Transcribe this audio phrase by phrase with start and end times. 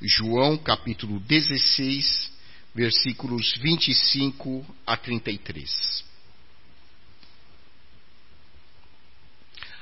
[0.00, 2.32] João capítulo 16,
[2.72, 6.04] versículos 25 a 33.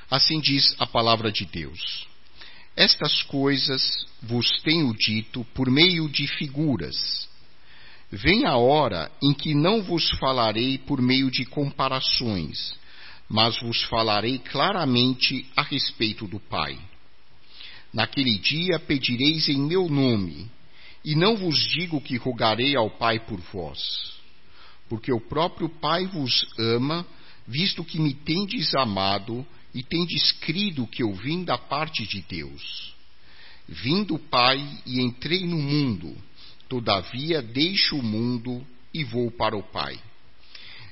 [0.09, 2.07] Assim diz a palavra de Deus.
[2.75, 7.29] Estas coisas vos tenho dito por meio de figuras.
[8.11, 12.75] Vem a hora em que não vos falarei por meio de comparações,
[13.29, 16.79] mas vos falarei claramente a respeito do Pai.
[17.93, 20.49] Naquele dia pedireis em meu nome,
[21.03, 23.79] e não vos digo que rogarei ao Pai por vós,
[24.89, 27.05] porque o próprio Pai vos ama,
[27.47, 32.93] visto que me tendes amado e tendes crido que eu vim da parte de Deus.
[33.67, 36.15] Vim do Pai e entrei no mundo,
[36.67, 39.99] todavia deixo o mundo e vou para o Pai.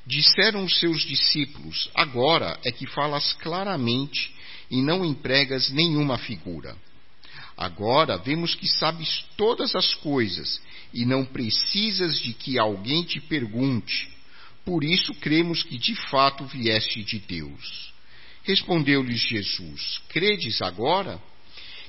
[0.06, 4.34] Disseram os seus discípulos: Agora é que falas claramente
[4.70, 6.78] e não empregas nenhuma figura.
[7.58, 10.62] Agora vemos que sabes todas as coisas
[10.94, 14.10] e não precisas de que alguém te pergunte.
[14.66, 17.94] Por isso cremos que de fato vieste de Deus.
[18.44, 21.22] Respondeu-lhes Jesus: Credes agora?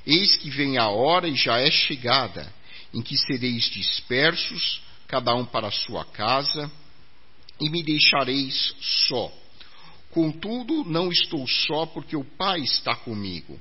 [0.07, 2.53] Eis que vem a hora e já é chegada,
[2.95, 6.71] em que sereis dispersos, cada um para a sua casa,
[7.61, 8.75] e me deixareis
[9.09, 9.33] só.
[10.11, 13.61] Contudo, não estou só, porque o Pai está comigo.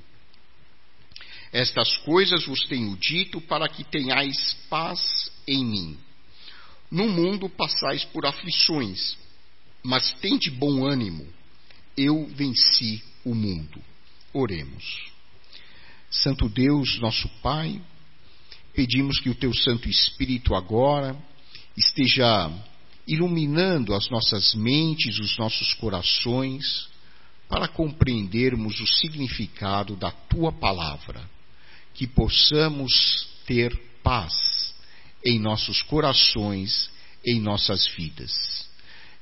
[1.52, 5.98] Estas coisas vos tenho dito para que tenhais paz em mim.
[6.90, 9.16] No mundo passais por aflições,
[9.82, 11.36] mas tende bom ânimo
[11.96, 13.82] eu venci o mundo.
[14.32, 15.10] Oremos.
[16.10, 17.80] Santo Deus, nosso Pai,
[18.74, 21.16] pedimos que o Teu Santo Espírito agora
[21.76, 22.50] esteja
[23.06, 26.88] iluminando as nossas mentes, os nossos corações,
[27.48, 31.28] para compreendermos o significado da Tua palavra,
[31.96, 34.74] que possamos ter paz
[35.24, 36.90] em nossos corações,
[37.24, 38.68] em nossas vidas.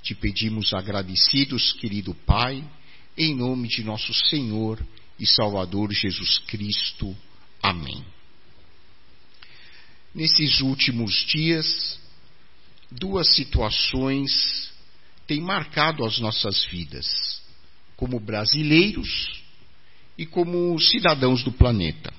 [0.02, 2.62] Te pedimos agradecidos, querido Pai,
[3.16, 4.84] em nome de nosso Senhor
[5.18, 7.16] e Salvador Jesus Cristo.
[7.62, 8.04] Amém.
[10.12, 11.98] Nesses últimos dias,
[12.90, 14.72] duas situações
[15.28, 17.40] têm marcado as nossas vidas,
[17.96, 19.42] como brasileiros
[20.18, 22.12] e como cidadãos do planeta.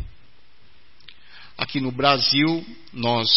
[1.58, 3.30] Aqui no Brasil, nós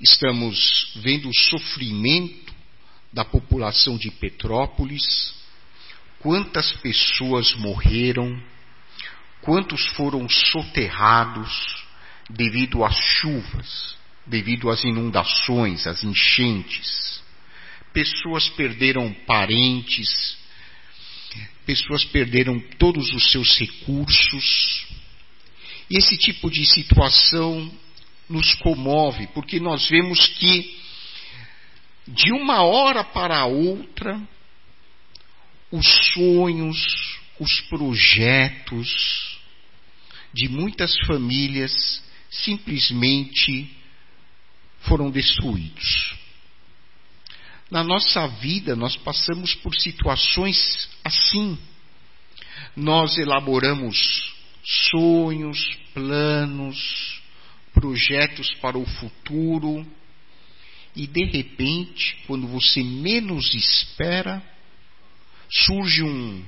[0.00, 2.54] estamos vendo o sofrimento
[3.12, 5.34] da população de Petrópolis,
[6.20, 8.40] quantas pessoas morreram,
[9.40, 11.84] quantos foram soterrados
[12.30, 17.20] devido às chuvas, devido às inundações, às enchentes.
[17.92, 20.36] Pessoas perderam parentes,
[21.64, 24.86] pessoas perderam todos os seus recursos.
[25.88, 27.72] E esse tipo de situação
[28.28, 30.76] nos comove, porque nós vemos que
[32.08, 34.20] de uma hora para outra,
[35.70, 39.38] os sonhos, os projetos
[40.32, 43.70] de muitas famílias simplesmente
[44.80, 46.16] foram destruídos.
[47.70, 51.58] Na nossa vida, nós passamos por situações assim.
[52.76, 54.35] Nós elaboramos
[54.66, 57.22] sonhos, planos,
[57.72, 59.86] projetos para o futuro,
[60.94, 64.42] e de repente, quando você menos espera,
[65.48, 66.44] surge um,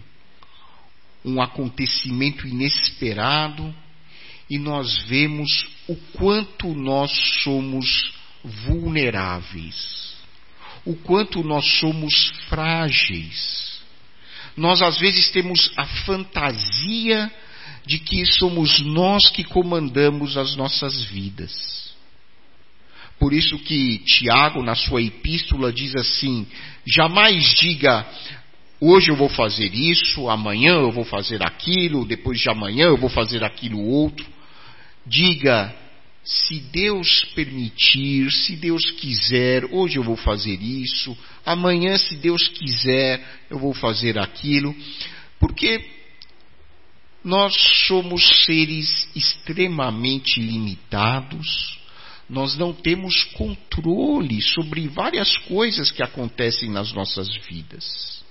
[1.25, 3.75] um acontecimento inesperado
[4.51, 7.12] e nós vemos o quanto nós
[7.43, 8.11] somos
[8.43, 10.17] vulneráveis,
[10.84, 13.83] o quanto nós somos frágeis.
[14.57, 17.31] Nós às vezes temos a fantasia
[17.88, 21.88] de que somos nós que comandamos as nossas vidas.
[23.19, 26.47] Por isso que Tiago, na sua epístola, diz assim:
[26.87, 28.06] jamais diga,
[28.78, 33.09] hoje eu vou fazer isso, amanhã eu vou fazer aquilo, depois de amanhã eu vou
[33.09, 34.27] fazer aquilo outro.
[35.06, 35.75] Diga,
[36.22, 43.27] se Deus permitir, se Deus quiser, hoje eu vou fazer isso, amanhã, se Deus quiser,
[43.48, 44.77] eu vou fazer aquilo,
[45.41, 45.97] porque
[47.24, 47.54] nós
[47.86, 51.78] somos seres extremamente limitados
[52.28, 58.22] nós não temos controle sobre várias coisas que acontecem nas nossas vidas.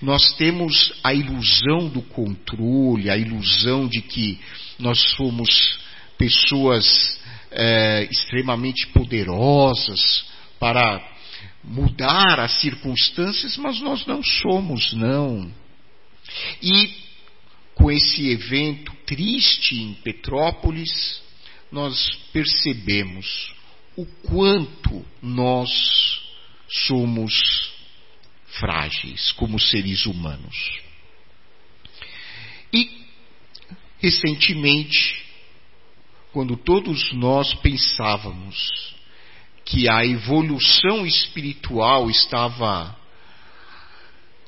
[0.00, 4.38] Nós temos a ilusão do controle, a ilusão de que
[4.78, 5.78] nós somos
[6.16, 7.18] pessoas
[7.50, 10.26] é, extremamente poderosas
[10.60, 11.02] para
[11.64, 15.50] mudar as circunstâncias, mas nós não somos, não.
[16.62, 17.09] E
[17.80, 21.22] com esse evento triste em Petrópolis,
[21.72, 23.54] nós percebemos
[23.96, 25.70] o quanto nós
[26.68, 27.72] somos
[28.58, 30.80] frágeis como seres humanos.
[32.70, 32.90] E,
[33.98, 35.24] recentemente,
[36.32, 38.94] quando todos nós pensávamos
[39.64, 42.94] que a evolução espiritual estava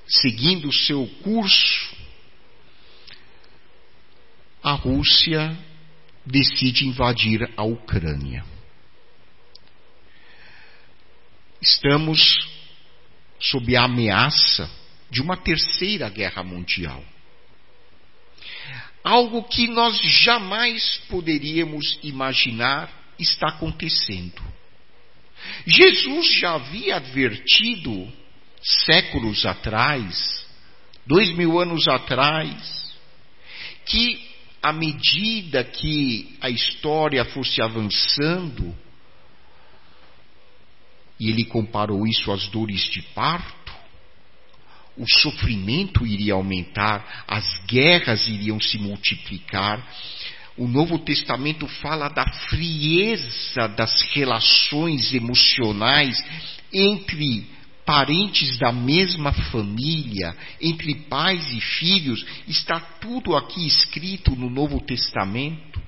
[0.07, 1.92] seguindo o seu curso,
[4.63, 5.57] a Rússia
[6.25, 8.45] decide invadir a Ucrânia.
[11.61, 12.49] Estamos
[13.41, 14.71] sob a ameaça
[15.11, 17.05] de uma terceira guerra mundial.
[19.03, 24.43] Algo que nós jamais poderíamos imaginar está acontecendo.
[25.67, 28.13] Jesus já havia advertido
[28.63, 30.47] séculos atrás,
[31.05, 32.97] dois mil anos atrás,
[33.87, 34.32] que
[34.63, 38.75] à medida que a história fosse avançando,
[41.19, 43.73] e ele comparou isso às dores de parto,
[44.97, 49.85] o sofrimento iria aumentar, as guerras iriam se multiplicar.
[50.57, 56.23] O Novo Testamento fala da frieza das relações emocionais
[56.73, 57.47] entre
[57.85, 65.81] parentes da mesma família, entre pais e filhos, está tudo aqui escrito no Novo Testamento.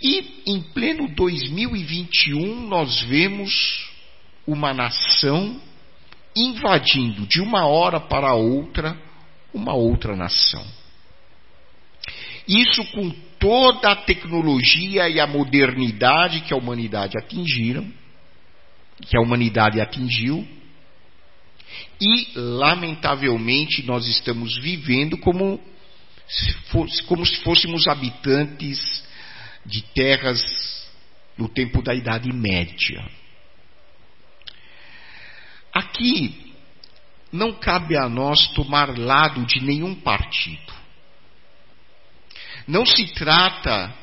[0.00, 3.90] E em pleno 2021 nós vemos
[4.46, 5.60] uma nação
[6.36, 8.96] invadindo de uma hora para outra
[9.56, 10.64] uma outra nação.
[12.46, 17.90] Isso com toda a tecnologia e a modernidade que a humanidade atingiram,
[19.02, 20.46] que a humanidade atingiu,
[22.00, 25.60] e lamentavelmente nós estamos vivendo como
[26.28, 29.04] se, fosse, como se fôssemos habitantes
[29.64, 30.42] de terras
[31.36, 33.04] no tempo da Idade Média.
[35.72, 36.54] Aqui
[37.30, 40.74] não cabe a nós tomar lado de nenhum partido.
[42.66, 43.94] Não se trata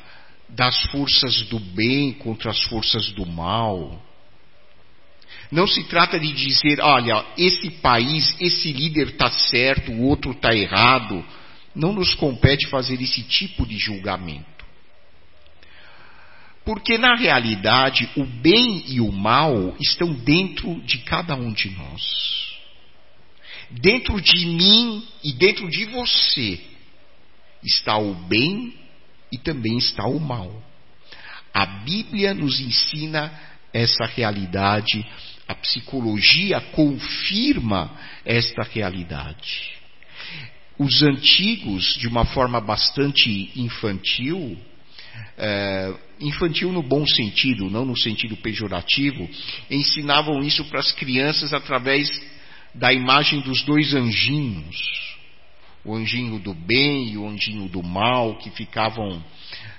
[0.48, 4.00] das forças do bem contra as forças do mal.
[5.54, 10.52] Não se trata de dizer, olha, esse país, esse líder está certo, o outro está
[10.52, 11.24] errado.
[11.72, 14.64] Não nos compete fazer esse tipo de julgamento.
[16.64, 22.02] Porque na realidade o bem e o mal estão dentro de cada um de nós.
[23.70, 26.60] Dentro de mim e dentro de você
[27.62, 28.74] está o bem
[29.30, 30.60] e também está o mal.
[31.52, 33.32] A Bíblia nos ensina
[33.72, 35.06] essa realidade,
[35.46, 39.74] a psicologia confirma esta realidade.
[40.78, 44.58] Os antigos, de uma forma bastante infantil,
[45.36, 49.28] é, infantil no bom sentido, não no sentido pejorativo,
[49.70, 52.08] ensinavam isso para as crianças através
[52.74, 54.76] da imagem dos dois anjinhos,
[55.84, 59.22] o anjinho do bem e o anjinho do mal, que ficavam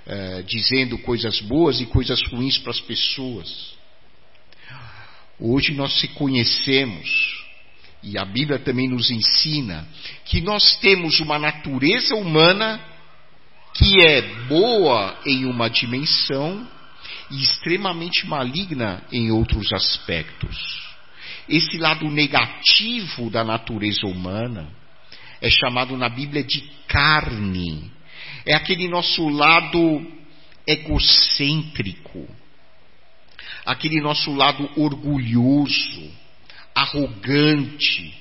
[0.06, 3.75] é, dizendo coisas boas e coisas ruins para as pessoas.
[5.38, 7.44] Hoje nós se conhecemos,
[8.02, 9.86] e a Bíblia também nos ensina,
[10.24, 12.80] que nós temos uma natureza humana
[13.74, 16.66] que é boa em uma dimensão
[17.30, 20.56] e extremamente maligna em outros aspectos.
[21.48, 24.68] Esse lado negativo da natureza humana
[25.40, 27.90] é chamado na Bíblia de carne.
[28.44, 30.04] É aquele nosso lado
[30.66, 32.26] egocêntrico,
[33.66, 36.10] aquele nosso lado orgulhoso,
[36.74, 38.14] arrogante,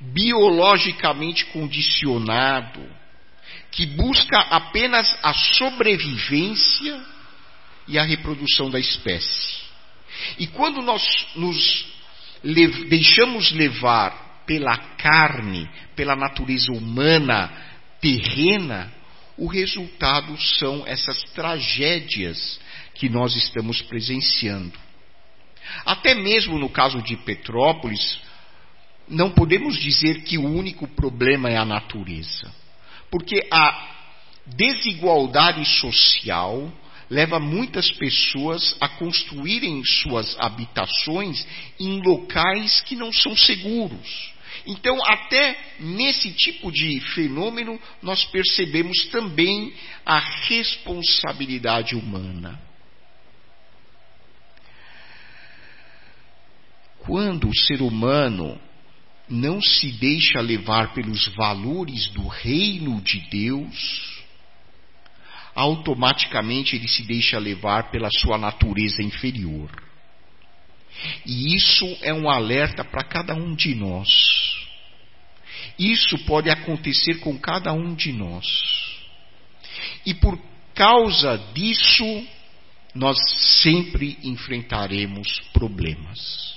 [0.00, 2.80] biologicamente condicionado
[3.72, 7.04] que busca apenas a sobrevivência
[7.88, 9.62] e a reprodução da espécie.
[10.38, 11.02] E quando nós
[11.34, 11.86] nos
[12.88, 17.50] deixamos levar pela carne, pela natureza humana
[18.00, 18.92] terrena,
[19.38, 22.60] o resultado são essas tragédias
[22.94, 24.78] que nós estamos presenciando.
[25.84, 28.20] Até mesmo no caso de Petrópolis,
[29.08, 32.52] não podemos dizer que o único problema é a natureza.
[33.10, 33.90] Porque a
[34.46, 36.72] desigualdade social
[37.10, 41.46] leva muitas pessoas a construírem suas habitações
[41.78, 44.32] em locais que não são seguros.
[44.66, 49.74] Então, até nesse tipo de fenômeno, nós percebemos também
[50.06, 52.58] a responsabilidade humana.
[57.04, 58.60] Quando o ser humano
[59.28, 64.22] não se deixa levar pelos valores do reino de Deus,
[65.54, 69.70] automaticamente ele se deixa levar pela sua natureza inferior.
[71.26, 74.08] E isso é um alerta para cada um de nós.
[75.78, 78.46] Isso pode acontecer com cada um de nós.
[80.06, 80.38] E por
[80.74, 82.26] causa disso,
[82.94, 83.18] nós
[83.62, 86.51] sempre enfrentaremos problemas.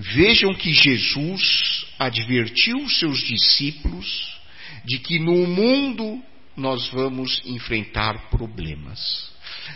[0.00, 4.38] Vejam que Jesus advertiu seus discípulos
[4.84, 6.22] de que no mundo
[6.56, 9.28] nós vamos enfrentar problemas.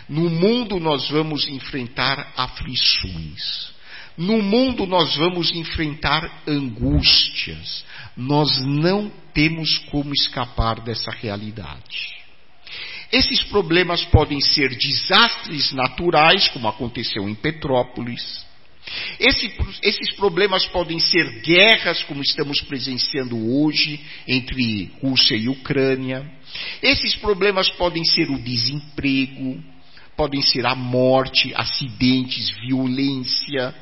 [0.07, 3.73] No mundo nós vamos enfrentar aflições.
[4.17, 7.83] No mundo nós vamos enfrentar angústias.
[8.15, 12.15] Nós não temos como escapar dessa realidade.
[13.11, 18.52] Esses problemas podem ser desastres naturais, como aconteceu em Petrópolis.
[19.19, 26.29] Esse, esses problemas podem ser guerras, como estamos presenciando hoje entre Rússia e Ucrânia.
[26.81, 29.63] Esses problemas podem ser o desemprego,
[30.15, 33.73] podem ser a morte, acidentes, violência,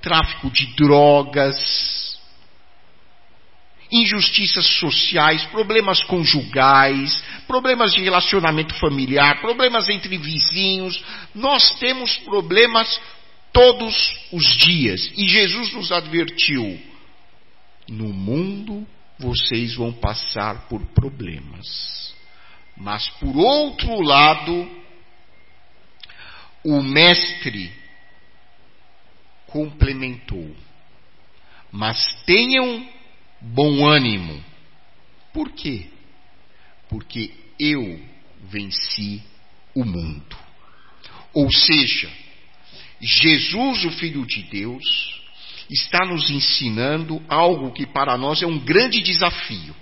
[0.00, 2.12] tráfico de drogas,
[3.90, 11.02] injustiças sociais, problemas conjugais, problemas de relacionamento familiar, problemas entre vizinhos.
[11.34, 13.00] Nós temos problemas
[13.52, 13.94] todos
[14.32, 15.12] os dias.
[15.16, 16.80] E Jesus nos advertiu:
[17.88, 18.86] no mundo
[19.18, 22.14] vocês vão passar por problemas.
[22.76, 24.68] Mas por outro lado,
[26.64, 27.72] o Mestre
[29.46, 30.56] complementou:
[31.70, 32.88] Mas tenham
[33.40, 34.42] bom ânimo.
[35.32, 35.86] Por quê?
[36.88, 38.00] Porque eu
[38.44, 39.22] venci
[39.74, 40.36] o mundo.
[41.32, 42.10] Ou seja,
[43.02, 44.84] Jesus, o Filho de Deus,
[45.68, 49.74] está nos ensinando algo que para nós é um grande desafio.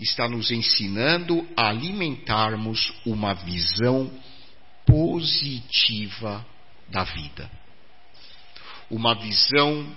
[0.00, 4.10] Está nos ensinando a alimentarmos uma visão
[4.86, 6.46] positiva
[6.88, 7.50] da vida.
[8.90, 9.94] Uma visão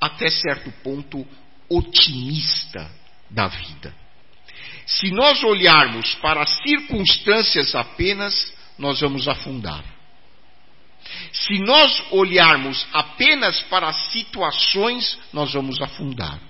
[0.00, 1.26] até certo ponto,
[1.68, 2.88] otimista
[3.28, 3.92] da vida.
[4.86, 9.95] Se nós olharmos para as circunstâncias apenas, nós vamos afundar.
[11.40, 16.40] Se nós olharmos apenas para as situações, nós vamos afundar.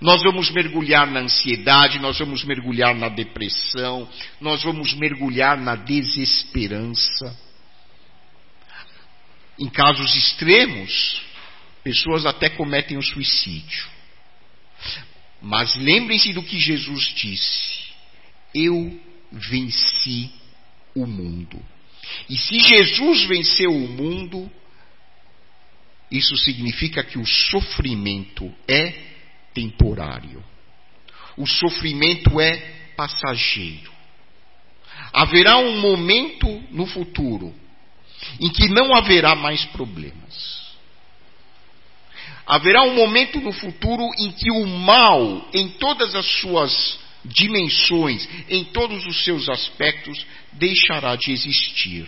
[0.00, 4.08] Nós vamos mergulhar na ansiedade, nós vamos mergulhar na depressão,
[4.40, 7.34] nós vamos mergulhar na desesperança.
[9.58, 11.26] Em casos extremos,
[11.86, 13.86] Pessoas até cometem o suicídio.
[15.40, 17.92] Mas lembrem-se do que Jesus disse:
[18.52, 19.00] Eu
[19.30, 20.32] venci
[20.96, 21.64] o mundo.
[22.28, 24.50] E se Jesus venceu o mundo,
[26.10, 28.94] isso significa que o sofrimento é
[29.52, 30.42] temporário.
[31.36, 32.56] O sofrimento é
[32.96, 33.92] passageiro.
[35.12, 37.54] Haverá um momento no futuro
[38.40, 40.66] em que não haverá mais problemas.
[42.46, 48.64] Haverá um momento no futuro em que o mal, em todas as suas dimensões, em
[48.64, 52.06] todos os seus aspectos, deixará de existir.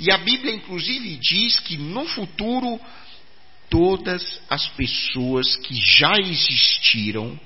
[0.00, 2.80] E a Bíblia, inclusive, diz que no futuro,
[3.68, 7.38] todas as pessoas que já existiram,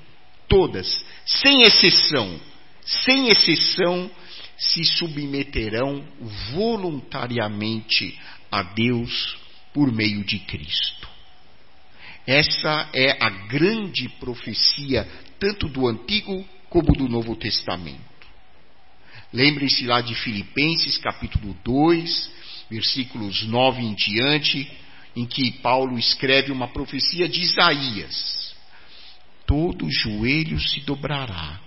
[0.47, 2.39] todas, sem exceção,
[2.85, 4.09] sem exceção,
[4.57, 6.05] se submeterão
[6.53, 8.17] voluntariamente
[8.51, 9.37] a Deus
[9.73, 11.09] por meio de Cristo.
[12.27, 15.07] Essa é a grande profecia,
[15.41, 17.99] tanto do Antigo como do Novo Testamento.
[19.33, 22.31] Lembrem-se lá de Filipenses capítulo 2,
[22.69, 24.71] versículos 9 em diante,
[25.15, 28.55] em que Paulo escreve uma profecia de Isaías:
[29.47, 31.59] Todo joelho se dobrará,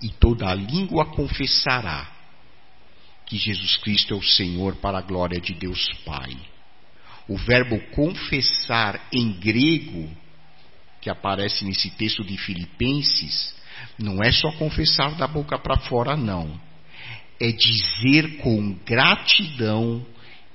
[0.00, 2.08] e toda língua confessará
[3.26, 6.36] que Jesus Cristo é o Senhor para a glória de Deus Pai.
[7.26, 10.08] O verbo confessar em grego,
[11.00, 13.54] que aparece nesse texto de Filipenses,
[13.98, 16.60] não é só confessar da boca para fora, não.
[17.40, 20.04] É dizer com gratidão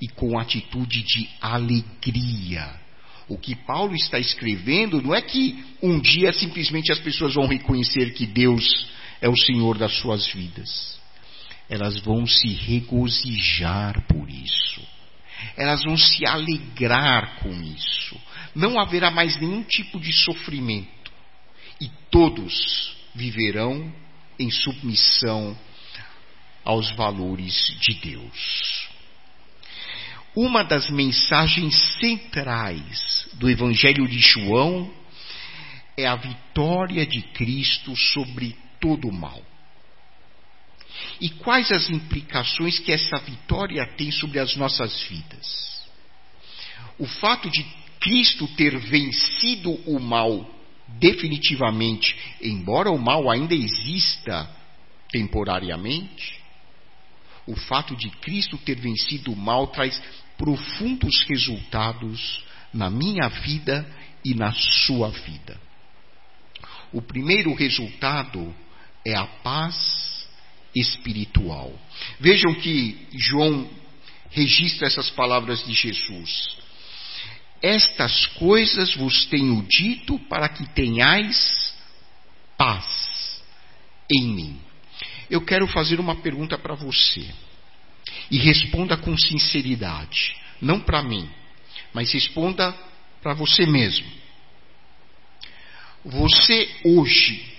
[0.02, 2.80] e com atitude de alegria.
[3.28, 8.14] O que Paulo está escrevendo não é que um dia simplesmente as pessoas vão reconhecer
[8.14, 8.88] que Deus
[9.20, 11.00] é o Senhor das suas vidas.
[11.68, 14.96] Elas vão se regozijar por isso
[15.58, 18.20] elas vão se alegrar com isso.
[18.56, 21.12] Não haverá mais nenhum tipo de sofrimento.
[21.80, 23.94] E todos viverão
[24.40, 25.58] em submissão
[26.64, 28.88] aos valores de Deus.
[30.36, 34.92] Uma das mensagens centrais do Evangelho de João
[35.98, 39.42] é a vitória de Cristo sobre todo o mal.
[41.22, 45.88] E quais as implicações que essa vitória tem sobre as nossas vidas?
[46.98, 47.66] O fato de
[48.00, 50.50] Cristo ter vencido o mal
[50.88, 54.50] definitivamente, embora o mal ainda exista
[55.12, 56.40] temporariamente,
[57.48, 60.02] o fato de Cristo ter vencido o mal traz
[60.38, 63.88] profundos resultados na minha vida
[64.24, 65.60] e na sua vida.
[66.92, 68.54] O primeiro resultado
[69.06, 70.28] é a paz
[70.76, 71.74] espiritual.
[72.20, 73.70] Vejam que João
[74.32, 76.58] registra essas palavras de Jesus.
[77.62, 81.76] Estas coisas vos tenho dito para que tenhais
[82.58, 83.44] paz
[84.12, 84.62] em mim.
[85.30, 87.26] Eu quero fazer uma pergunta para você.
[88.30, 90.36] E responda com sinceridade.
[90.62, 91.30] Não para mim,
[91.94, 92.76] mas responda
[93.22, 94.06] para você mesmo.
[96.04, 97.54] Você hoje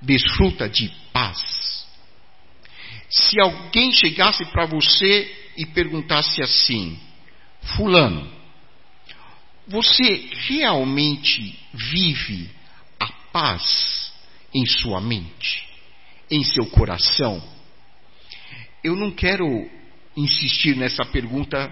[0.00, 1.86] desfruta de paz?
[3.08, 6.98] Se alguém chegasse para você e perguntasse assim:
[7.76, 8.30] Fulano,
[9.70, 12.50] você realmente vive
[12.98, 14.12] a paz
[14.52, 15.64] em sua mente,
[16.28, 17.40] em seu coração?
[18.82, 19.46] Eu não quero
[20.16, 21.70] insistir nessa pergunta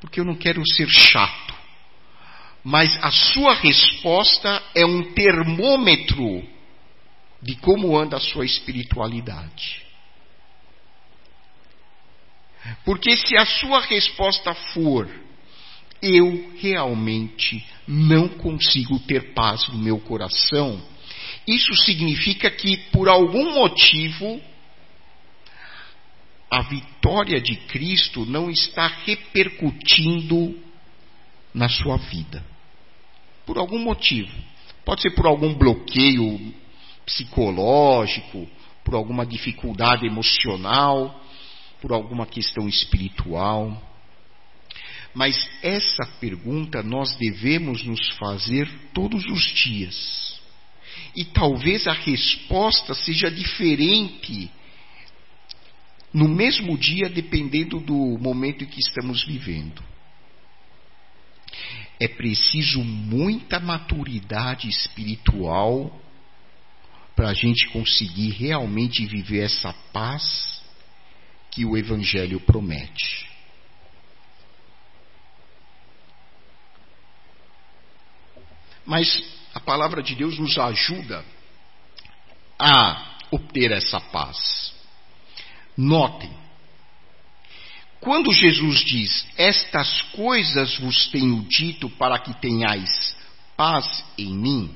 [0.00, 1.54] porque eu não quero ser chato.
[2.64, 6.44] Mas a sua resposta é um termômetro
[7.40, 9.86] de como anda a sua espiritualidade.
[12.84, 15.08] Porque se a sua resposta for
[16.02, 20.80] eu realmente não consigo ter paz no meu coração,
[21.46, 24.40] isso significa que por algum motivo
[26.50, 30.58] a vitória de Cristo não está repercutindo
[31.54, 32.44] na sua vida.
[33.46, 34.32] Por algum motivo.
[34.84, 36.52] Pode ser por algum bloqueio
[37.06, 38.48] psicológico,
[38.84, 41.22] por alguma dificuldade emocional,
[41.80, 43.80] por alguma questão espiritual.
[45.14, 50.40] Mas essa pergunta nós devemos nos fazer todos os dias.
[51.16, 54.50] E talvez a resposta seja diferente
[56.12, 59.82] no mesmo dia, dependendo do momento em que estamos vivendo.
[61.98, 66.00] É preciso muita maturidade espiritual
[67.14, 70.62] para a gente conseguir realmente viver essa paz
[71.50, 73.29] que o Evangelho promete.
[78.86, 79.22] Mas
[79.54, 81.24] a palavra de Deus nos ajuda
[82.58, 84.74] a obter essa paz.
[85.76, 86.30] Notem,
[88.00, 93.16] quando Jesus diz: Estas coisas vos tenho dito para que tenhais
[93.56, 94.74] paz em mim,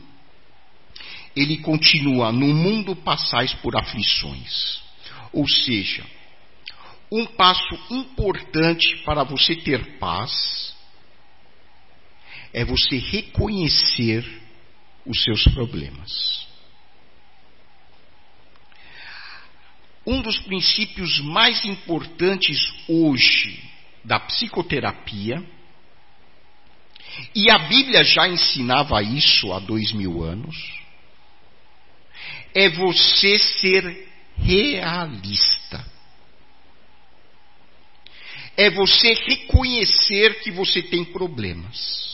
[1.34, 4.82] ele continua: No mundo passais por aflições.
[5.32, 6.04] Ou seja,
[7.10, 10.73] um passo importante para você ter paz
[12.54, 14.24] é você reconhecer
[15.04, 16.46] os seus problemas.
[20.06, 23.60] Um dos princípios mais importantes hoje
[24.04, 25.44] da psicoterapia,
[27.34, 30.56] e a Bíblia já ensinava isso há dois mil anos,
[32.54, 35.84] é você ser realista.
[38.56, 42.13] É você reconhecer que você tem problemas.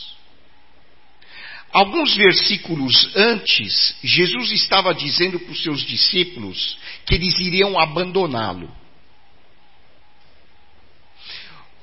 [1.71, 8.69] Alguns versículos antes, Jesus estava dizendo para os seus discípulos que eles iriam abandoná-lo.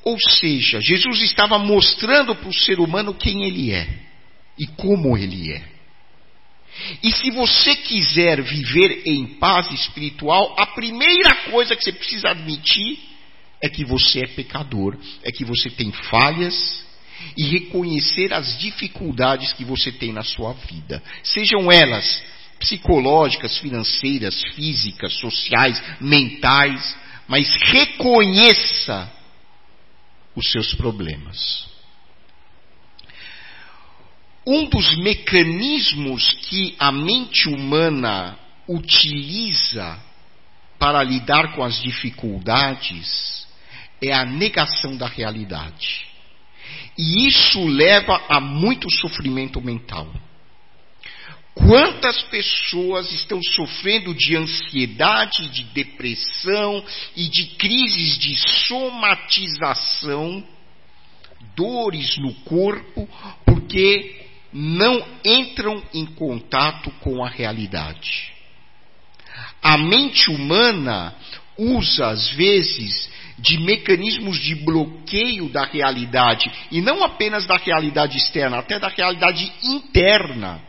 [0.04, 3.88] Ou seja, Jesus estava mostrando para o ser humano quem ele é
[4.58, 5.78] e como ele é.
[7.02, 12.98] E se você quiser viver em paz espiritual, a primeira coisa que você precisa admitir
[13.60, 16.86] é que você é pecador, é que você tem falhas
[17.36, 22.22] e reconhecer as dificuldades que você tem na sua vida, sejam elas
[22.58, 26.96] psicológicas, financeiras, físicas, sociais, mentais,
[27.28, 29.12] mas reconheça
[30.34, 31.68] os seus problemas.
[34.46, 40.00] Um dos mecanismos que a mente humana utiliza
[40.78, 43.46] para lidar com as dificuldades
[44.00, 46.07] é a negação da realidade.
[46.96, 50.08] E isso leva a muito sofrimento mental.
[51.54, 56.84] Quantas pessoas estão sofrendo de ansiedade, de depressão
[57.16, 58.36] e de crises de
[58.68, 60.44] somatização,
[61.56, 63.08] dores no corpo,
[63.44, 68.32] porque não entram em contato com a realidade.
[69.60, 71.14] A mente humana
[71.56, 78.58] usa, às vezes, de mecanismos de bloqueio da realidade, e não apenas da realidade externa,
[78.58, 80.60] até da realidade interna.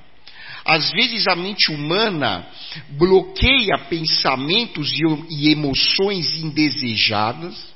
[0.64, 2.46] Às vezes a mente humana
[2.90, 4.92] bloqueia pensamentos
[5.30, 7.74] e emoções indesejadas,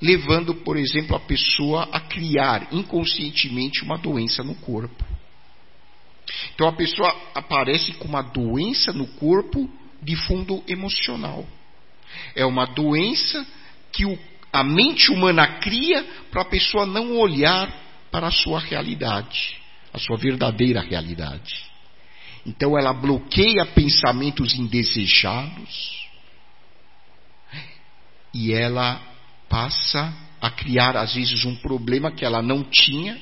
[0.00, 5.04] levando, por exemplo, a pessoa a criar inconscientemente uma doença no corpo.
[6.54, 9.68] Então a pessoa aparece com uma doença no corpo
[10.02, 11.46] de fundo emocional.
[12.34, 13.46] É uma doença
[13.92, 14.18] que o,
[14.52, 17.72] a mente humana cria para a pessoa não olhar
[18.10, 19.56] para a sua realidade,
[19.92, 21.64] a sua verdadeira realidade.
[22.46, 26.04] Então ela bloqueia pensamentos indesejados
[28.32, 29.00] e ela
[29.48, 33.18] passa a criar às vezes um problema que ela não tinha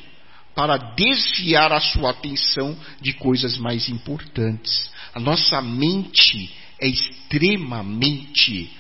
[0.55, 4.91] para desviar a sua atenção de coisas mais importantes.
[5.15, 6.51] A nossa mente
[6.81, 8.71] é extremamente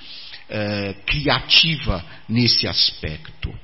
[0.54, 3.58] é, criativa nesse aspecto.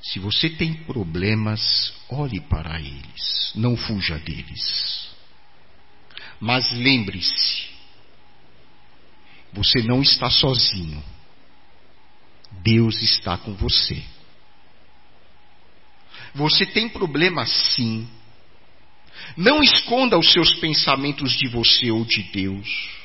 [0.00, 5.10] Se você tem problemas, olhe para eles, não fuja deles.
[6.40, 7.68] Mas lembre-se,
[9.52, 11.04] você não está sozinho.
[12.62, 14.02] Deus está com você.
[16.34, 18.08] Você tem problemas sim.
[19.36, 22.98] Não esconda os seus pensamentos de você ou de Deus.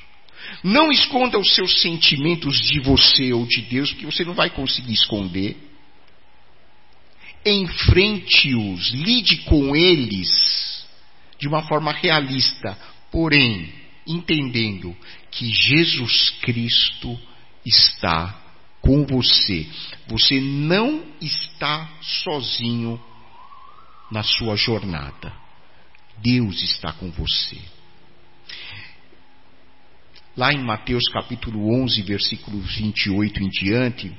[0.61, 4.93] Não esconda os seus sentimentos de você ou de Deus, porque você não vai conseguir
[4.93, 5.57] esconder.
[7.45, 10.85] Enfrente-os, lide com eles
[11.39, 12.77] de uma forma realista,
[13.11, 13.73] porém,
[14.07, 14.95] entendendo
[15.31, 17.19] que Jesus Cristo
[17.65, 18.41] está
[18.81, 19.67] com você.
[20.07, 23.01] Você não está sozinho
[24.11, 25.33] na sua jornada.
[26.17, 27.59] Deus está com você.
[30.35, 34.11] Lá em Mateus capítulo 11, versículo 28 em diante,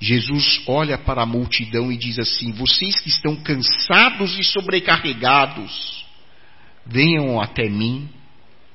[0.00, 6.04] Jesus olha para a multidão e diz assim: Vocês que estão cansados e sobrecarregados,
[6.86, 8.08] venham até mim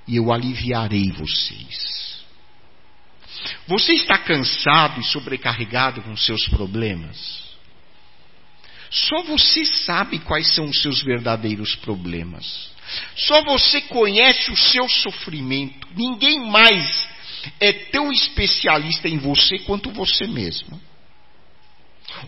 [0.05, 2.21] e eu aliviarei vocês.
[3.67, 7.52] Você está cansado e sobrecarregado com seus problemas?
[8.93, 12.69] Só você sabe quais são os seus verdadeiros problemas.
[13.15, 15.87] Só você conhece o seu sofrimento.
[15.95, 17.09] Ninguém mais
[17.59, 20.79] é tão especialista em você quanto você mesmo.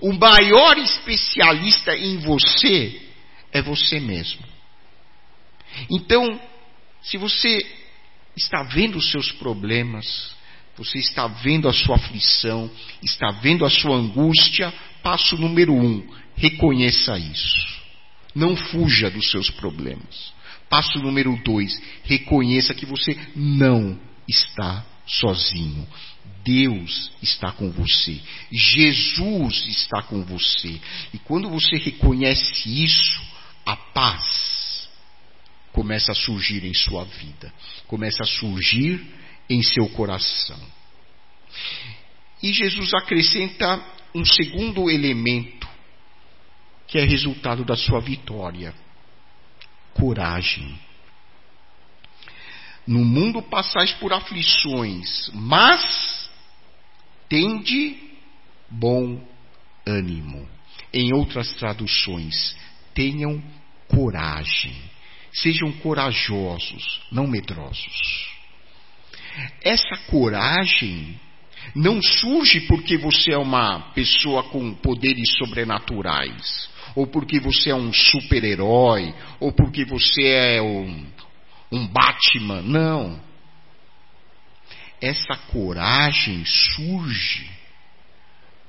[0.01, 2.99] O maior especialista em você
[3.51, 4.43] é você mesmo.
[5.91, 6.41] Então,
[7.03, 7.63] se você
[8.35, 10.35] está vendo os seus problemas,
[10.75, 12.71] você está vendo a sua aflição,
[13.03, 14.73] está vendo a sua angústia,
[15.03, 16.03] passo número um,
[16.35, 17.75] reconheça isso.
[18.33, 20.33] Não fuja dos seus problemas.
[20.69, 25.87] Passo número dois, reconheça que você não está sozinho.
[26.43, 28.19] Deus está com você.
[28.51, 30.79] Jesus está com você.
[31.13, 33.21] E quando você reconhece isso,
[33.65, 34.89] a paz
[35.71, 37.53] começa a surgir em sua vida,
[37.87, 39.05] começa a surgir
[39.49, 40.59] em seu coração.
[42.41, 45.54] E Jesus acrescenta um segundo elemento
[46.87, 48.73] que é resultado da sua vitória:
[49.93, 50.77] coragem.
[52.87, 56.29] No mundo passais por aflições, mas
[57.27, 57.97] tende
[58.69, 59.19] bom
[59.85, 60.47] ânimo.
[60.93, 62.55] Em outras traduções,
[62.93, 63.43] tenham
[63.87, 64.75] coragem.
[65.33, 68.29] Sejam corajosos, não medrosos.
[69.61, 71.19] Essa coragem
[71.73, 77.91] não surge porque você é uma pessoa com poderes sobrenaturais, ou porque você é um
[77.91, 81.05] super-herói, ou porque você é um,
[81.71, 82.61] um Batman.
[82.61, 83.19] Não.
[85.01, 87.55] Essa coragem surge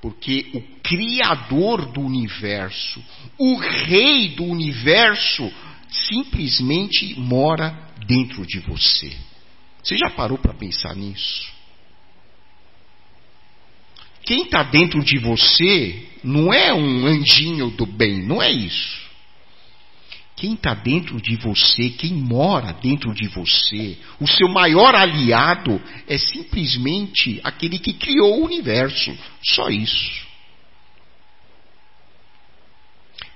[0.07, 3.03] porque o Criador do universo,
[3.37, 5.53] o Rei do universo,
[5.89, 9.17] simplesmente mora dentro de você.
[9.83, 11.56] Você já parou para pensar nisso?
[14.27, 19.07] Quem está dentro de você não é um anjinho do bem, não é isso.
[20.35, 26.19] Quem está dentro de você, quem mora dentro de você, o seu maior aliado é
[26.19, 29.17] simplesmente aquele que criou o universo.
[29.43, 30.27] Só isso.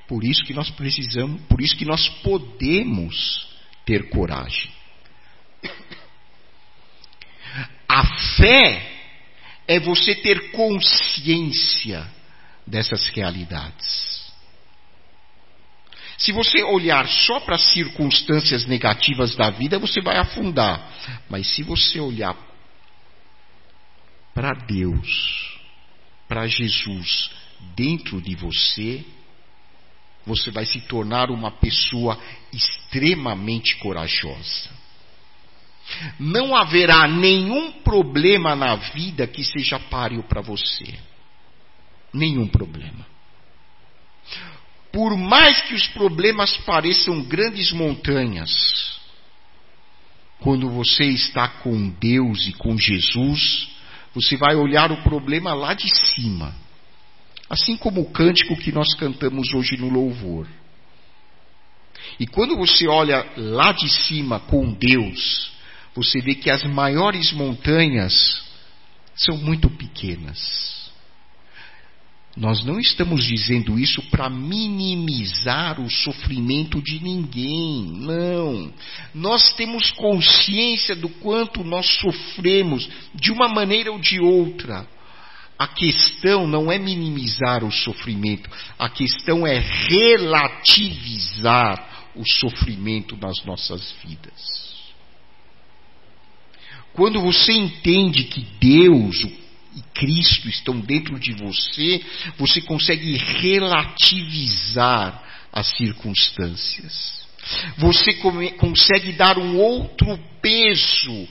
[0.09, 3.49] Por isso que nós precisamos, por isso que nós podemos
[3.87, 4.73] ter coragem.
[7.89, 8.05] A
[8.37, 9.00] fé
[9.71, 12.05] é você ter consciência
[12.67, 14.21] dessas realidades.
[16.19, 21.23] Se você olhar só para as circunstâncias negativas da vida, você vai afundar.
[21.29, 22.37] Mas se você olhar
[24.35, 25.57] para Deus,
[26.27, 27.31] para Jesus
[27.77, 29.05] dentro de você,
[30.27, 32.21] você vai se tornar uma pessoa
[32.53, 34.80] extremamente corajosa.
[36.19, 40.99] Não haverá nenhum problema na vida que seja páreo para você.
[42.13, 43.07] Nenhum problema.
[44.93, 49.01] Por mais que os problemas pareçam grandes montanhas,
[50.41, 53.69] quando você está com Deus e com Jesus,
[54.15, 56.55] você vai olhar o problema lá de cima.
[57.49, 60.47] Assim como o cântico que nós cantamos hoje no louvor.
[62.19, 65.53] E quando você olha lá de cima com Deus,
[65.95, 68.43] você vê que as maiores montanhas
[69.15, 70.81] são muito pequenas.
[72.37, 78.73] Nós não estamos dizendo isso para minimizar o sofrimento de ninguém, não.
[79.13, 84.87] Nós temos consciência do quanto nós sofremos de uma maneira ou de outra.
[85.59, 88.49] A questão não é minimizar o sofrimento,
[88.79, 89.59] a questão é
[89.91, 91.11] relativizar
[92.15, 94.70] o sofrimento nas nossas vidas.
[96.93, 99.25] Quando você entende que Deus,
[99.75, 102.05] e Cristo estão dentro de você,
[102.37, 105.23] você consegue relativizar
[105.53, 107.21] as circunstâncias.
[107.79, 108.15] Você
[108.59, 111.29] consegue dar um outro peso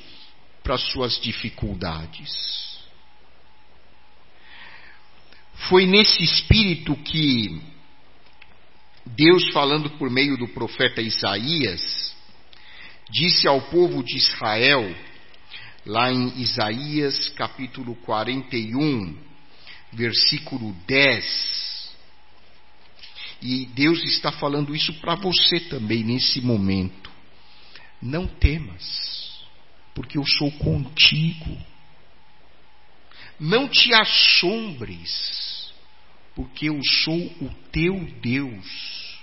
[0.63, 2.29] para as suas dificuldades.
[5.67, 7.61] Foi nesse espírito que
[9.05, 12.15] Deus, falando por meio do profeta Isaías,
[13.09, 14.95] disse ao povo de Israel
[15.85, 19.17] lá em Isaías capítulo 41,
[19.93, 21.89] versículo 10.
[23.41, 27.09] E Deus está falando isso para você também nesse momento.
[28.01, 29.45] Não temas,
[29.95, 31.57] porque eu sou contigo.
[33.39, 35.73] Não te assombres,
[36.35, 39.19] porque eu sou o teu Deus.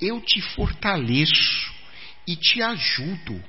[0.00, 1.72] Eu te fortaleço
[2.26, 3.42] e te ajudo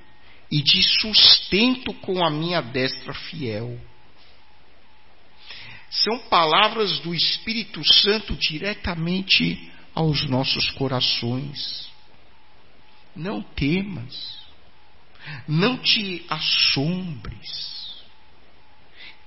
[0.51, 3.79] e de sustento com a minha destra fiel.
[5.89, 11.89] São palavras do Espírito Santo diretamente aos nossos corações.
[13.15, 14.37] Não temas,
[15.47, 17.69] não te assombres.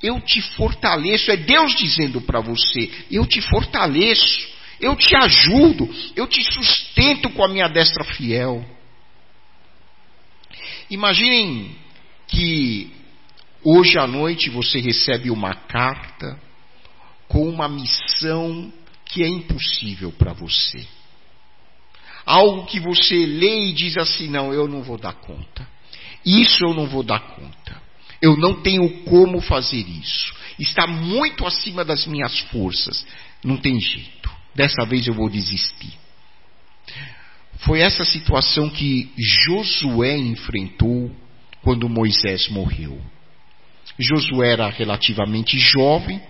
[0.03, 4.49] Eu te fortaleço, é Deus dizendo para você: eu te fortaleço,
[4.81, 8.65] eu te ajudo, eu te sustento com a minha destra fiel.
[10.93, 11.75] Imaginem
[12.29, 12.93] que
[13.65, 16.39] hoje à noite você recebe uma carta
[17.27, 18.71] com uma missão
[19.07, 20.87] que é impossível para você.
[22.27, 25.67] Algo que você lê e diz assim: não, eu não vou dar conta.
[26.27, 27.81] Isso eu não vou dar conta.
[28.21, 30.35] Eu não tenho como fazer isso.
[30.59, 33.07] Está muito acima das minhas forças.
[33.43, 34.31] Não tem jeito.
[34.55, 35.99] Dessa vez eu vou desistir.
[37.63, 41.11] Foi essa situação que Josué enfrentou
[41.63, 43.01] quando Moisés morreu.
[43.99, 46.21] Josué era relativamente jovem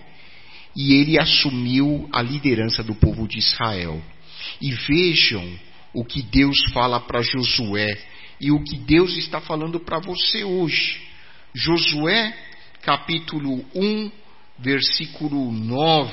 [0.75, 4.01] e ele assumiu a liderança do povo de Israel.
[4.61, 5.59] E vejam
[5.91, 7.97] o que Deus fala para Josué
[8.39, 11.01] e o que Deus está falando para você hoje.
[11.51, 12.35] Josué,
[12.83, 14.11] capítulo 1,
[14.59, 16.11] versículo 9.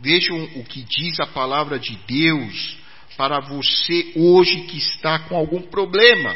[0.00, 2.81] Vejam o que diz a palavra de Deus
[3.16, 6.34] para você hoje que está com algum problema.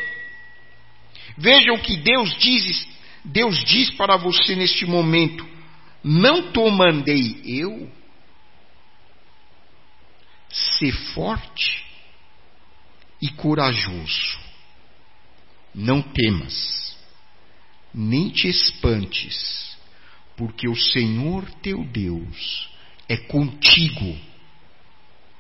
[1.37, 2.89] Veja o que Deus diz,
[3.25, 5.47] Deus diz para você neste momento:
[6.03, 7.91] Não te mandei eu
[10.51, 11.85] ser forte
[13.21, 14.47] e corajoso.
[15.75, 16.97] Não temas,
[17.93, 19.77] nem te espantes,
[20.35, 22.71] porque o Senhor teu Deus
[23.09, 24.19] é contigo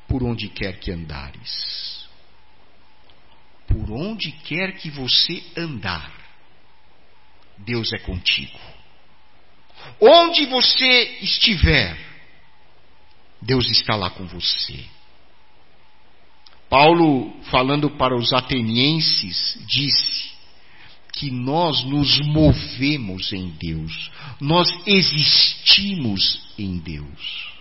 [0.09, 2.07] por onde quer que andares.
[3.67, 6.13] Por onde quer que você andar,
[7.59, 8.59] Deus é contigo.
[10.01, 11.99] Onde você estiver,
[13.41, 14.85] Deus está lá com você.
[16.69, 20.37] Paulo, falando para os atenienses, disse
[21.13, 27.56] que nós nos movemos em Deus, nós existimos em Deus.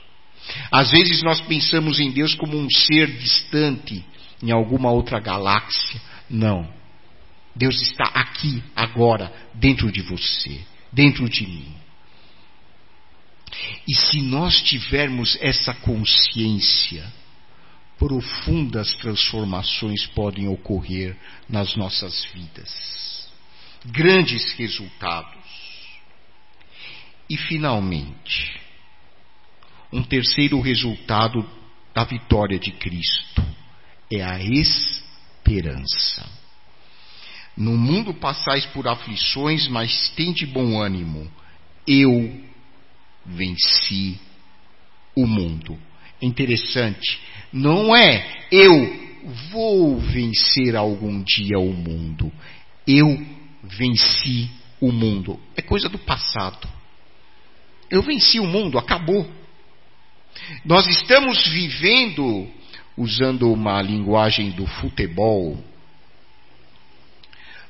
[0.71, 4.03] Às vezes nós pensamos em Deus como um ser distante,
[4.41, 6.01] em alguma outra galáxia.
[6.29, 6.71] Não.
[7.55, 10.59] Deus está aqui, agora, dentro de você,
[10.91, 11.73] dentro de mim.
[13.87, 17.11] E se nós tivermos essa consciência,
[17.97, 21.15] profundas transformações podem ocorrer
[21.47, 23.29] nas nossas vidas.
[23.85, 25.45] Grandes resultados.
[27.29, 28.64] E, finalmente,
[29.91, 31.47] um terceiro resultado
[31.93, 33.43] da vitória de Cristo
[34.11, 36.29] é a esperança.
[37.55, 41.31] No mundo passais por aflições, mas tende bom ânimo.
[41.87, 42.43] Eu
[43.25, 44.19] venci
[45.15, 45.79] o mundo.
[46.21, 47.19] É interessante,
[47.51, 49.05] não é eu
[49.51, 52.31] vou vencer algum dia o mundo.
[52.85, 53.25] Eu
[53.63, 55.39] venci o mundo.
[55.55, 56.67] É coisa do passado.
[57.89, 59.25] Eu venci o mundo, acabou.
[60.63, 62.47] Nós estamos vivendo,
[62.97, 65.57] usando uma linguagem do futebol,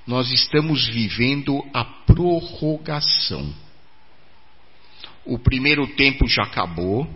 [0.05, 3.53] nós estamos vivendo a prorrogação.
[5.25, 7.07] O primeiro tempo já acabou,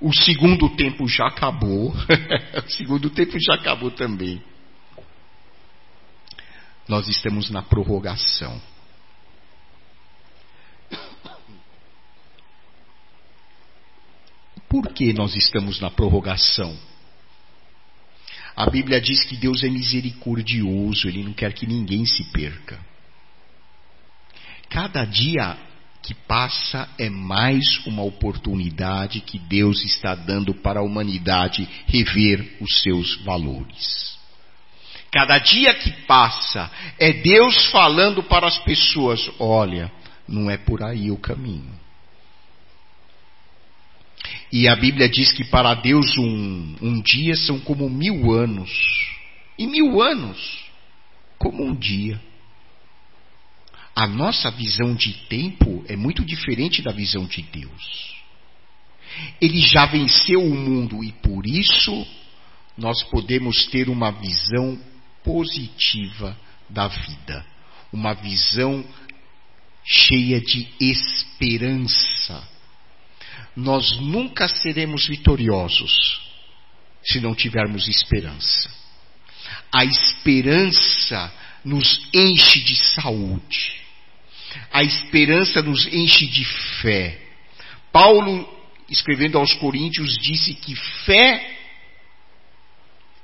[0.00, 1.92] o segundo tempo já acabou,
[2.66, 4.42] o segundo tempo já acabou também.
[6.86, 8.60] Nós estamos na prorrogação.
[14.70, 16.78] Por que nós estamos na prorrogação?
[18.54, 22.78] A Bíblia diz que Deus é misericordioso, Ele não quer que ninguém se perca.
[24.68, 25.58] Cada dia
[26.00, 32.80] que passa é mais uma oportunidade que Deus está dando para a humanidade rever os
[32.80, 34.16] seus valores.
[35.10, 39.90] Cada dia que passa é Deus falando para as pessoas: olha,
[40.28, 41.79] não é por aí o caminho.
[44.52, 48.70] E a Bíblia diz que para Deus um, um dia são como mil anos.
[49.56, 50.64] E mil anos
[51.38, 52.20] como um dia.
[53.94, 58.14] A nossa visão de tempo é muito diferente da visão de Deus.
[59.40, 62.06] Ele já venceu o mundo e por isso
[62.76, 64.78] nós podemos ter uma visão
[65.22, 66.36] positiva
[66.68, 67.44] da vida,
[67.92, 68.84] uma visão
[69.84, 72.48] cheia de esperança
[73.60, 76.20] nós nunca seremos vitoriosos
[77.04, 78.70] se não tivermos esperança.
[79.72, 81.32] A esperança
[81.64, 83.80] nos enche de saúde.
[84.72, 86.44] A esperança nos enche de
[86.80, 87.20] fé.
[87.92, 88.48] Paulo,
[88.88, 91.58] escrevendo aos Coríntios, disse que fé,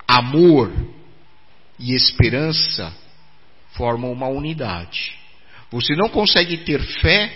[0.06, 0.72] amor
[1.78, 2.94] e esperança
[3.72, 5.18] formam uma unidade.
[5.70, 7.34] Você não consegue ter fé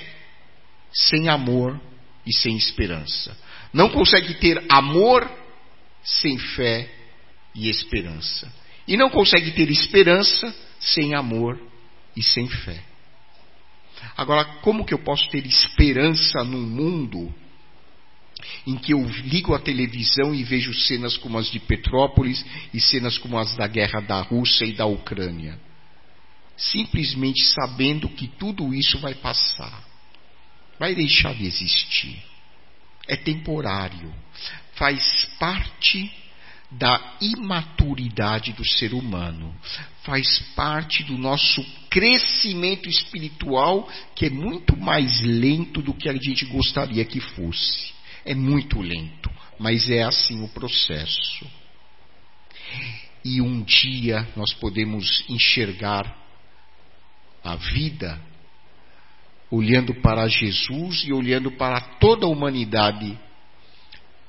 [0.92, 1.80] sem amor
[2.26, 3.36] e sem esperança.
[3.72, 5.30] Não consegue ter amor
[6.02, 6.90] sem fé
[7.54, 8.52] e esperança.
[8.86, 11.60] E não consegue ter esperança sem amor
[12.16, 12.82] e sem fé.
[14.16, 17.32] Agora, como que eu posso ter esperança num mundo
[18.66, 23.18] em que eu ligo a televisão e vejo cenas como as de Petrópolis e cenas
[23.18, 25.60] como as da guerra da Rússia e da Ucrânia?
[26.56, 29.89] Simplesmente sabendo que tudo isso vai passar
[30.80, 32.24] vai deixar de existir.
[33.06, 34.12] É temporário.
[34.72, 36.10] Faz parte
[36.70, 39.54] da imaturidade do ser humano.
[40.04, 46.46] Faz parte do nosso crescimento espiritual, que é muito mais lento do que a gente
[46.46, 47.92] gostaria que fosse.
[48.24, 51.46] É muito lento, mas é assim o processo.
[53.22, 56.16] E um dia nós podemos enxergar
[57.44, 58.29] a vida
[59.50, 63.18] olhando para Jesus e olhando para toda a humanidade,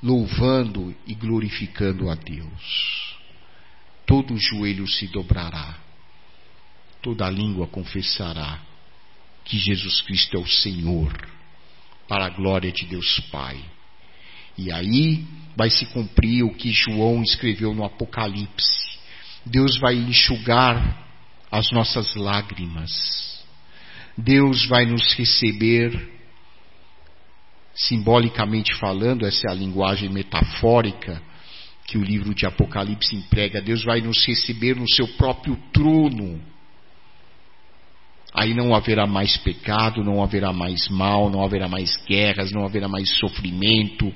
[0.01, 3.15] louvando e glorificando a Deus.
[4.05, 5.77] Todo joelho se dobrará,
[7.01, 8.59] toda língua confessará
[9.45, 11.13] que Jesus Cristo é o Senhor,
[12.07, 13.63] para a glória de Deus Pai.
[14.57, 18.99] E aí vai se cumprir o que João escreveu no Apocalipse.
[19.45, 21.07] Deus vai enxugar
[21.49, 23.30] as nossas lágrimas
[24.17, 26.09] Deus vai nos receber,
[27.73, 31.21] simbolicamente falando, essa é a linguagem metafórica
[31.87, 33.61] que o livro de Apocalipse emprega.
[33.61, 36.41] Deus vai nos receber no seu próprio trono.
[38.33, 42.87] Aí não haverá mais pecado, não haverá mais mal, não haverá mais guerras, não haverá
[42.87, 44.13] mais sofrimento,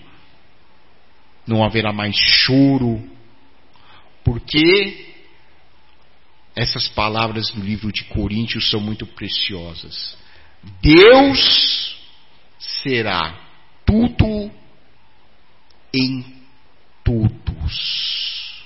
[1.45, 3.03] não haverá mais choro,
[4.23, 5.14] porque
[6.55, 10.17] essas palavras do livro de Coríntios são muito preciosas.
[10.81, 11.97] Deus
[12.57, 13.37] será
[13.85, 14.49] tudo
[15.93, 16.25] em
[17.03, 18.65] todos.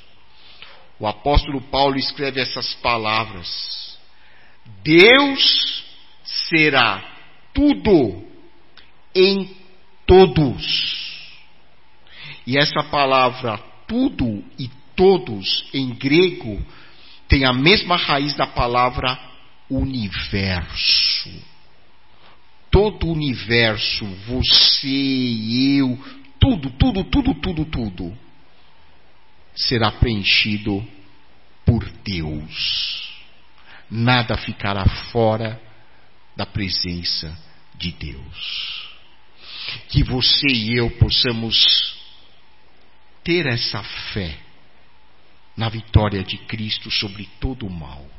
[1.00, 3.98] O apóstolo Paulo escreve essas palavras.
[4.84, 5.84] Deus
[6.24, 7.04] será
[7.54, 8.24] tudo
[9.16, 9.58] em
[10.06, 11.10] todos.
[12.46, 16.64] E essa palavra tudo e todos em grego
[17.30, 19.18] tem a mesma raiz da palavra
[19.70, 21.30] universo.
[22.72, 24.88] Todo o universo, você,
[25.80, 25.98] eu,
[26.40, 28.18] tudo, tudo, tudo, tudo, tudo
[29.56, 30.86] será preenchido
[31.66, 33.10] por Deus.
[33.90, 35.62] Nada ficará fora
[36.36, 37.38] da presença
[37.76, 38.90] de Deus.
[39.90, 41.96] Que você e eu possamos
[43.24, 44.49] ter essa fé
[45.60, 48.10] na vitória de Cristo sobre todo o mal.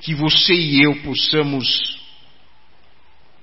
[0.00, 2.00] Que você e eu possamos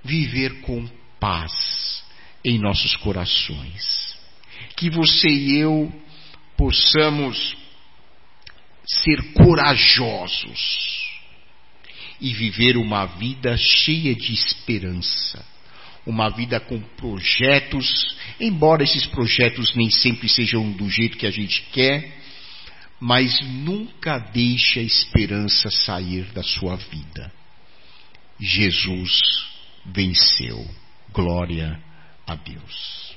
[0.04, 0.88] viver com
[1.20, 2.04] paz
[2.44, 4.18] em nossos corações.
[4.76, 5.94] Que você e eu
[6.58, 7.56] possamos
[8.84, 11.22] ser corajosos
[12.20, 15.46] e viver uma vida cheia de esperança,
[16.08, 21.62] uma vida com projetos, embora esses projetos nem sempre sejam do jeito que a gente
[21.72, 22.25] quer,
[23.08, 27.32] mas nunca deixe a esperança sair da sua vida.
[28.40, 29.12] Jesus
[29.86, 30.68] venceu.
[31.14, 31.80] Glória
[32.26, 33.16] a Deus.